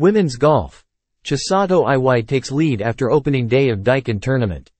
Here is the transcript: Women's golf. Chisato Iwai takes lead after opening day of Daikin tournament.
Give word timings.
Women's 0.00 0.36
golf. 0.36 0.82
Chisato 1.24 1.84
Iwai 1.84 2.26
takes 2.26 2.50
lead 2.50 2.80
after 2.80 3.10
opening 3.10 3.46
day 3.46 3.68
of 3.68 3.80
Daikin 3.80 4.18
tournament. 4.18 4.70